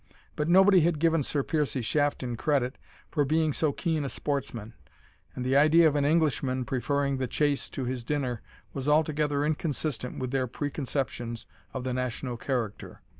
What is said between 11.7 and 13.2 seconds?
of the national character.